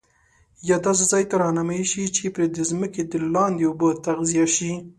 [0.69, 4.71] یا داسي ځاي ته رهنمایی شي چي پري د ځمکي دلاندي اوبه تغذیه شي